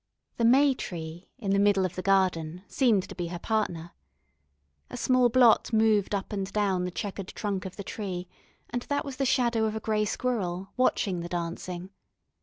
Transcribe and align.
The 0.37 0.45
may 0.45 0.73
tree 0.73 1.29
in 1.37 1.51
the 1.51 1.59
middle 1.59 1.85
of 1.85 1.93
the 1.93 2.01
garden 2.01 2.63
seemed 2.67 3.07
to 3.07 3.13
be 3.13 3.27
her 3.27 3.37
partner. 3.37 3.91
A 4.89 4.97
small 4.97 5.29
blot 5.29 5.71
moved 5.71 6.15
up 6.15 6.33
and 6.33 6.51
down 6.51 6.85
the 6.85 6.89
chequered 6.89 7.27
trunk 7.27 7.65
of 7.67 7.75
the 7.75 7.83
tree, 7.83 8.27
and 8.71 8.81
that 8.89 9.05
was 9.05 9.17
the 9.17 9.25
shadow 9.27 9.65
of 9.65 9.75
a 9.75 9.79
grey 9.79 10.05
squirrel, 10.05 10.71
watching 10.75 11.19
the 11.19 11.29
dancing. 11.29 11.91